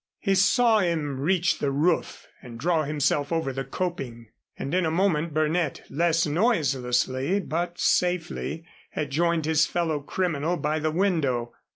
[0.19, 4.89] He saw him reach the roof and draw himself over the coping, and in a
[4.89, 11.53] moment Burnett, less noiselessly but safely, had joined his fellow criminal by the window.